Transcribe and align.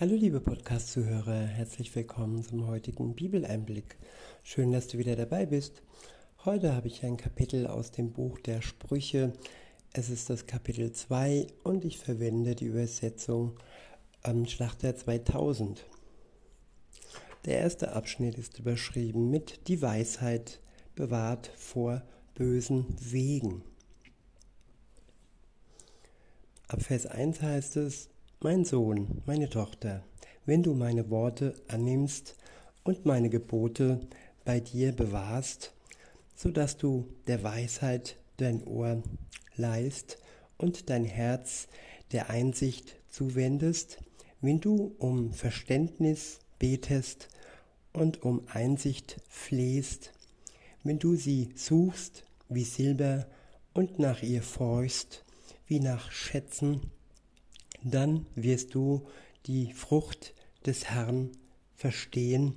Hallo 0.00 0.14
liebe 0.14 0.40
Podcast-Zuhörer, 0.40 1.42
herzlich 1.42 1.94
willkommen 1.94 2.42
zum 2.42 2.66
heutigen 2.66 3.14
Bibeleinblick. 3.14 3.98
Schön, 4.42 4.72
dass 4.72 4.86
du 4.88 4.96
wieder 4.96 5.14
dabei 5.14 5.44
bist. 5.44 5.82
Heute 6.46 6.74
habe 6.74 6.86
ich 6.86 7.04
ein 7.04 7.18
Kapitel 7.18 7.66
aus 7.66 7.90
dem 7.90 8.10
Buch 8.10 8.38
der 8.38 8.62
Sprüche. 8.62 9.34
Es 9.92 10.08
ist 10.08 10.30
das 10.30 10.46
Kapitel 10.46 10.90
2 10.90 11.48
und 11.64 11.84
ich 11.84 11.98
verwende 11.98 12.54
die 12.54 12.64
Übersetzung 12.64 13.58
am 14.22 14.46
Schlachter 14.46 14.96
2000. 14.96 15.84
Der 17.44 17.58
erste 17.58 17.92
Abschnitt 17.92 18.38
ist 18.38 18.58
überschrieben 18.58 19.30
mit 19.30 19.68
Die 19.68 19.82
Weisheit 19.82 20.60
bewahrt 20.94 21.52
vor 21.58 22.00
bösen 22.34 22.86
Wegen. 23.02 23.62
Ab 26.68 26.80
Vers 26.80 27.04
1 27.04 27.42
heißt 27.42 27.76
es, 27.76 28.09
mein 28.42 28.64
Sohn, 28.64 29.20
meine 29.26 29.50
Tochter, 29.50 30.02
wenn 30.46 30.62
du 30.62 30.72
meine 30.72 31.10
Worte 31.10 31.54
annimmst 31.68 32.36
und 32.84 33.04
meine 33.04 33.28
Gebote 33.28 34.00
bei 34.46 34.60
dir 34.60 34.92
bewahrst, 34.92 35.74
so 36.34 36.50
dass 36.50 36.78
du 36.78 37.06
der 37.26 37.42
Weisheit 37.42 38.16
dein 38.38 38.64
Ohr 38.64 39.02
leist 39.56 40.16
und 40.56 40.88
dein 40.88 41.04
Herz 41.04 41.68
der 42.12 42.30
Einsicht 42.30 42.96
zuwendest, 43.10 43.98
wenn 44.40 44.58
du 44.58 44.94
um 44.98 45.34
Verständnis 45.34 46.38
betest 46.58 47.28
und 47.92 48.22
um 48.22 48.40
Einsicht 48.48 49.20
flehst, 49.28 50.12
wenn 50.82 50.98
du 50.98 51.14
sie 51.14 51.50
suchst 51.56 52.24
wie 52.48 52.64
Silber 52.64 53.26
und 53.74 53.98
nach 53.98 54.22
ihr 54.22 54.42
forschst 54.42 55.26
wie 55.66 55.78
nach 55.78 56.10
Schätzen, 56.10 56.90
dann 57.82 58.26
wirst 58.34 58.74
du 58.74 59.06
die 59.46 59.72
Frucht 59.72 60.34
des 60.66 60.86
Herrn 60.86 61.30
verstehen 61.76 62.56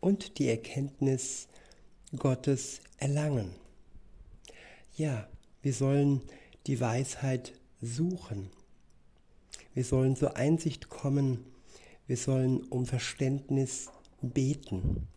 und 0.00 0.38
die 0.38 0.48
Erkenntnis 0.48 1.48
Gottes 2.16 2.80
erlangen. 2.98 3.54
Ja, 4.96 5.28
wir 5.62 5.72
sollen 5.72 6.20
die 6.66 6.80
Weisheit 6.80 7.52
suchen. 7.80 8.50
Wir 9.72 9.84
sollen 9.84 10.16
zur 10.16 10.36
Einsicht 10.36 10.88
kommen. 10.88 11.44
Wir 12.06 12.16
sollen 12.16 12.62
um 12.64 12.86
Verständnis 12.86 13.90
beten. 14.20 15.08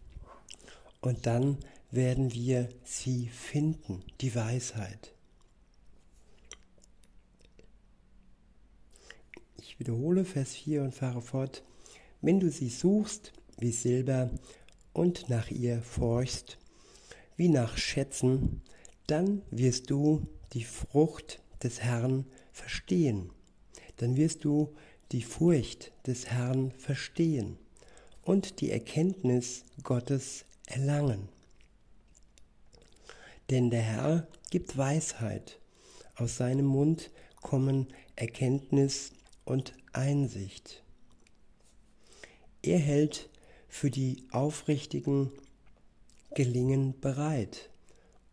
Und 1.02 1.26
dann 1.26 1.58
werden 1.92 2.34
wir 2.34 2.70
sie 2.84 3.28
finden, 3.28 4.04
die 4.22 4.34
Weisheit. 4.36 5.14
Wiederhole 9.78 10.26
Vers 10.26 10.56
4 10.56 10.84
und 10.84 10.94
fahre 10.94 11.22
fort. 11.22 11.64
Wenn 12.22 12.40
du 12.40 12.50
sie 12.50 12.70
suchst 12.70 13.34
wie 13.60 13.72
Silber 13.72 14.32
und 14.94 15.30
nach 15.30 15.52
ihr 15.52 15.82
forchst, 15.82 16.58
wie 17.36 17.50
nach 17.50 17.78
Schätzen, 17.78 18.62
dann 19.06 19.44
wirst 19.52 19.90
du 19.90 20.28
die 20.54 20.64
Frucht 20.64 21.42
des 21.62 21.82
Herrn 21.82 22.26
verstehen. 22.52 23.30
Dann 23.98 24.16
wirst 24.16 24.44
du 24.46 24.74
die 25.12 25.22
Furcht 25.22 25.92
des 26.06 26.28
Herrn 26.28 26.72
verstehen 26.72 27.58
und 28.24 28.62
die 28.62 28.72
Erkenntnis 28.72 29.64
Gottes 29.84 30.46
erlangen. 30.66 31.30
Denn 33.50 33.70
der 33.70 33.82
Herr 33.82 34.28
gibt 34.50 34.78
Weisheit, 34.78 35.60
aus 36.16 36.38
seinem 36.38 36.66
Mund 36.66 37.12
kommen 37.42 37.88
Erkenntnis 38.16 39.12
und 39.48 39.74
Einsicht. 39.94 40.84
Er 42.62 42.80
hält 42.80 43.30
für 43.70 43.90
die 43.90 44.28
Aufrichtigen 44.32 45.32
Gelingen 46.36 47.00
bereit 47.00 47.70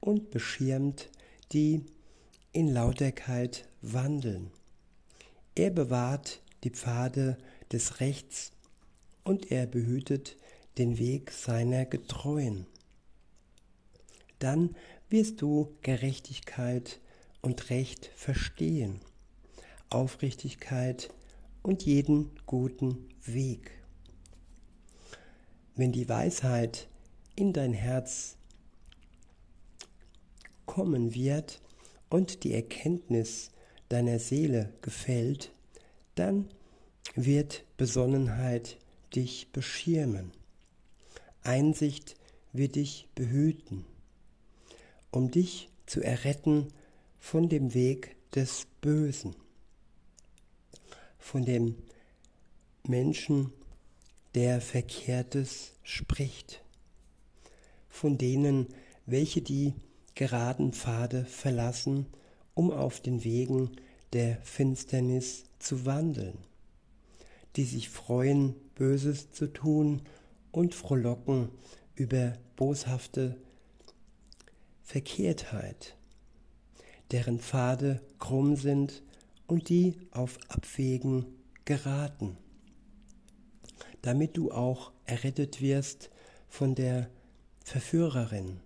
und 0.00 0.30
beschirmt 0.30 1.08
die 1.52 1.86
in 2.52 2.68
Lauterkeit 2.68 3.68
wandeln. 3.80 4.50
Er 5.54 5.70
bewahrt 5.70 6.42
die 6.64 6.70
Pfade 6.70 7.38
des 7.70 8.00
Rechts 8.00 8.50
und 9.22 9.52
er 9.52 9.66
behütet 9.66 10.36
den 10.78 10.98
Weg 10.98 11.30
seiner 11.30 11.84
Getreuen. 11.84 12.66
Dann 14.40 14.74
wirst 15.08 15.40
du 15.40 15.76
Gerechtigkeit 15.82 16.98
und 17.40 17.70
Recht 17.70 18.10
verstehen 18.16 19.00
Aufrichtigkeit 19.90 21.10
und 21.62 21.84
jeden 21.84 22.30
guten 22.46 23.08
Weg. 23.24 23.70
Wenn 25.76 25.92
die 25.92 26.08
Weisheit 26.08 26.88
in 27.36 27.52
dein 27.52 27.72
Herz 27.72 28.36
kommen 30.66 31.14
wird 31.14 31.60
und 32.10 32.44
die 32.44 32.54
Erkenntnis 32.54 33.50
deiner 33.88 34.18
Seele 34.18 34.72
gefällt, 34.82 35.52
dann 36.14 36.48
wird 37.14 37.64
Besonnenheit 37.76 38.78
dich 39.14 39.50
beschirmen. 39.52 40.32
Einsicht 41.42 42.14
wird 42.52 42.76
dich 42.76 43.08
behüten, 43.14 43.84
um 45.10 45.30
dich 45.30 45.68
zu 45.86 46.00
erretten 46.00 46.68
von 47.18 47.48
dem 47.48 47.74
Weg 47.74 48.16
des 48.32 48.66
Bösen 48.80 49.34
von 51.24 51.46
dem 51.46 51.74
Menschen, 52.86 53.50
der 54.34 54.60
Verkehrtes 54.60 55.72
spricht, 55.82 56.62
von 57.88 58.18
denen, 58.18 58.68
welche 59.06 59.40
die 59.40 59.72
geraden 60.14 60.74
Pfade 60.74 61.24
verlassen, 61.24 62.06
um 62.52 62.70
auf 62.70 63.00
den 63.00 63.24
Wegen 63.24 63.70
der 64.12 64.36
Finsternis 64.42 65.44
zu 65.58 65.86
wandeln, 65.86 66.36
die 67.56 67.64
sich 67.64 67.88
freuen, 67.88 68.54
Böses 68.74 69.32
zu 69.32 69.46
tun 69.46 70.02
und 70.52 70.74
frohlocken 70.74 71.48
über 71.94 72.34
boshafte 72.56 73.34
Verkehrtheit, 74.82 75.96
deren 77.12 77.38
Pfade 77.40 78.02
krumm 78.18 78.56
sind 78.56 79.02
und 79.46 79.68
die 79.68 79.96
auf 80.10 80.38
Abwägen 80.48 81.26
geraten, 81.64 82.36
damit 84.02 84.36
du 84.36 84.50
auch 84.50 84.92
errettet 85.06 85.60
wirst 85.60 86.10
von 86.48 86.74
der 86.74 87.08
Verführerin, 87.64 88.60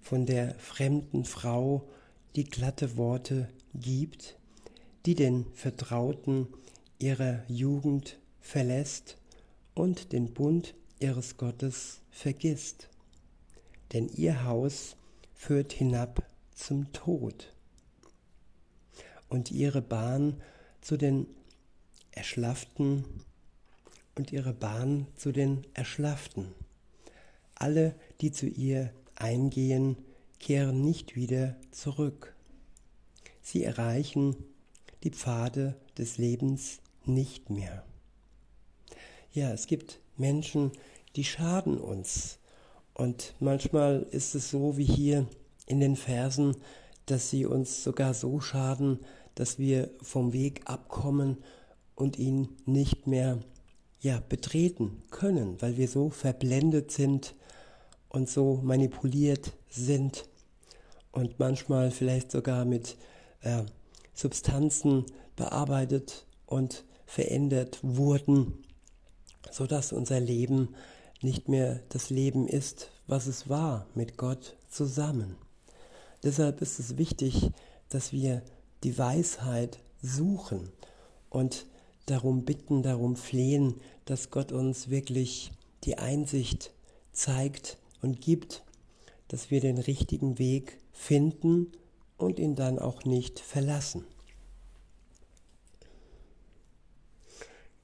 von 0.00 0.26
der 0.26 0.54
fremden 0.58 1.24
Frau, 1.24 1.88
die 2.36 2.44
glatte 2.44 2.96
Worte 2.96 3.48
gibt, 3.74 4.36
die 5.06 5.14
den 5.14 5.46
Vertrauten 5.52 6.48
ihrer 6.98 7.42
Jugend 7.48 8.18
verlässt 8.40 9.18
und 9.74 10.12
den 10.12 10.32
Bund 10.32 10.74
ihres 10.98 11.36
Gottes 11.36 12.00
vergisst. 12.10 12.88
Denn 13.92 14.08
ihr 14.08 14.44
Haus 14.44 14.96
führt 15.34 15.72
hinab 15.72 16.22
zum 16.54 16.92
Tod 16.92 17.52
und 19.32 19.50
ihre 19.50 19.80
Bahn 19.80 20.42
zu 20.82 20.98
den 20.98 21.26
Erschlafften 22.10 23.06
und 24.14 24.30
ihre 24.30 24.52
Bahn 24.52 25.06
zu 25.16 25.32
den 25.32 25.66
Erschlafften. 25.72 26.48
Alle, 27.54 27.94
die 28.20 28.30
zu 28.30 28.46
ihr 28.46 28.92
eingehen, 29.14 29.96
kehren 30.38 30.82
nicht 30.82 31.16
wieder 31.16 31.56
zurück. 31.70 32.34
Sie 33.40 33.64
erreichen 33.64 34.36
die 35.02 35.10
Pfade 35.10 35.76
des 35.96 36.18
Lebens 36.18 36.80
nicht 37.06 37.48
mehr. 37.48 37.84
Ja, 39.32 39.50
es 39.50 39.66
gibt 39.66 39.98
Menschen, 40.18 40.72
die 41.16 41.24
schaden 41.24 41.78
uns. 41.78 42.38
Und 42.92 43.34
manchmal 43.40 44.02
ist 44.10 44.34
es 44.34 44.50
so 44.50 44.76
wie 44.76 44.84
hier 44.84 45.26
in 45.64 45.80
den 45.80 45.96
Versen, 45.96 46.54
dass 47.06 47.30
sie 47.30 47.46
uns 47.46 47.82
sogar 47.82 48.14
so 48.14 48.40
schaden, 48.40 49.00
dass 49.34 49.58
wir 49.58 49.90
vom 50.02 50.32
Weg 50.32 50.62
abkommen 50.64 51.38
und 51.94 52.18
ihn 52.18 52.48
nicht 52.66 53.06
mehr 53.06 53.38
ja, 54.00 54.20
betreten 54.28 55.02
können, 55.10 55.60
weil 55.60 55.76
wir 55.76 55.88
so 55.88 56.10
verblendet 56.10 56.90
sind 56.90 57.34
und 58.08 58.28
so 58.28 58.60
manipuliert 58.62 59.52
sind 59.70 60.28
und 61.12 61.38
manchmal 61.38 61.90
vielleicht 61.90 62.30
sogar 62.30 62.64
mit 62.64 62.96
äh, 63.40 63.62
Substanzen 64.14 65.06
bearbeitet 65.36 66.26
und 66.46 66.84
verändert 67.06 67.78
wurden, 67.82 68.64
sodass 69.50 69.92
unser 69.92 70.20
Leben 70.20 70.74
nicht 71.20 71.48
mehr 71.48 71.80
das 71.88 72.10
Leben 72.10 72.48
ist, 72.48 72.90
was 73.06 73.26
es 73.26 73.48
war 73.48 73.86
mit 73.94 74.16
Gott 74.16 74.56
zusammen. 74.68 75.36
Deshalb 76.22 76.60
ist 76.60 76.78
es 76.78 76.98
wichtig, 76.98 77.50
dass 77.88 78.12
wir 78.12 78.42
die 78.82 78.98
Weisheit 78.98 79.78
suchen 80.00 80.70
und 81.30 81.66
darum 82.06 82.44
bitten, 82.44 82.82
darum 82.82 83.16
flehen, 83.16 83.80
dass 84.04 84.30
Gott 84.30 84.52
uns 84.52 84.90
wirklich 84.90 85.52
die 85.84 85.98
Einsicht 85.98 86.72
zeigt 87.12 87.78
und 88.00 88.20
gibt, 88.20 88.64
dass 89.28 89.50
wir 89.50 89.60
den 89.60 89.78
richtigen 89.78 90.38
Weg 90.38 90.78
finden 90.92 91.72
und 92.18 92.38
ihn 92.38 92.54
dann 92.54 92.78
auch 92.78 93.04
nicht 93.04 93.40
verlassen. 93.40 94.04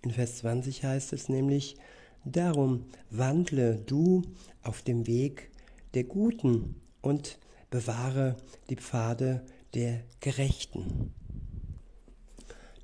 In 0.02 0.10
Vers 0.10 0.38
20 0.38 0.84
heißt 0.84 1.12
es 1.12 1.28
nämlich, 1.28 1.76
darum 2.24 2.84
wandle 3.10 3.76
du 3.76 4.22
auf 4.62 4.82
dem 4.82 5.06
Weg 5.06 5.50
der 5.94 6.04
Guten 6.04 6.80
und 7.02 7.38
bewahre 7.70 8.36
die 8.70 8.76
Pfade 8.76 9.44
der 9.74 10.00
Gerechten. 10.20 11.12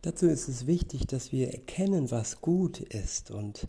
Dazu 0.02 0.26
ist 0.26 0.48
es 0.48 0.66
wichtig, 0.66 1.06
dass 1.06 1.32
wir 1.32 1.52
erkennen, 1.52 2.10
was 2.10 2.40
gut 2.40 2.80
ist 2.80 3.30
und 3.30 3.68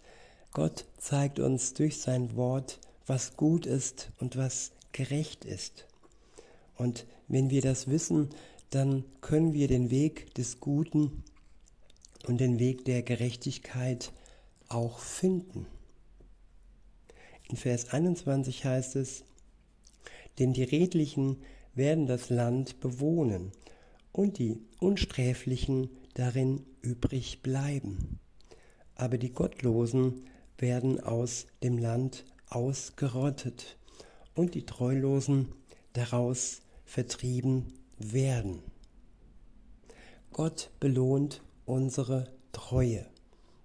Gott 0.51 0.85
zeigt 0.97 1.39
uns 1.39 1.73
durch 1.73 1.99
sein 1.99 2.35
Wort, 2.35 2.79
was 3.05 3.35
gut 3.37 3.65
ist 3.65 4.11
und 4.19 4.37
was 4.37 4.71
gerecht 4.91 5.45
ist. 5.45 5.85
Und 6.77 7.05
wenn 7.27 7.49
wir 7.49 7.61
das 7.61 7.87
wissen, 7.87 8.29
dann 8.69 9.05
können 9.21 9.53
wir 9.53 9.67
den 9.67 9.91
Weg 9.91 10.33
des 10.35 10.59
Guten 10.59 11.23
und 12.27 12.39
den 12.39 12.59
Weg 12.59 12.85
der 12.85 13.03
Gerechtigkeit 13.03 14.11
auch 14.67 14.99
finden. 14.99 15.67
In 17.49 17.57
Vers 17.57 17.89
21 17.89 18.65
heißt 18.65 18.95
es, 18.95 19.23
denn 20.39 20.53
die 20.53 20.63
Redlichen 20.63 21.37
werden 21.75 22.07
das 22.07 22.29
Land 22.29 22.79
bewohnen 22.79 23.51
und 24.11 24.39
die 24.39 24.59
Unsträflichen 24.79 25.89
darin 26.13 26.65
übrig 26.81 27.41
bleiben. 27.41 28.19
Aber 28.95 29.17
die 29.17 29.31
Gottlosen 29.31 30.25
werden 30.57 31.01
aus 31.01 31.47
dem 31.61 31.77
Land 31.77 32.25
ausgerottet 32.47 33.77
und 34.33 34.55
die 34.55 34.65
Treulosen 34.65 35.49
daraus 35.93 36.61
vertrieben 36.85 37.73
werden. 37.97 38.63
Gott 40.31 40.69
belohnt 40.79 41.41
unsere 41.65 42.29
Treue. 42.51 43.05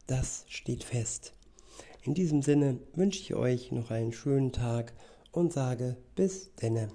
Das 0.07 0.45
steht 0.49 0.85
fest. 0.85 1.35
In 2.03 2.15
diesem 2.15 2.43
Sinne 2.43 2.79
wünsche 2.95 3.21
ich 3.21 3.35
euch 3.35 3.73
noch 3.73 3.91
einen 3.91 4.13
schönen 4.13 4.53
Tag 4.53 4.93
und 5.33 5.53
sage 5.53 5.97
bis 6.15 6.55
denne. 6.57 6.89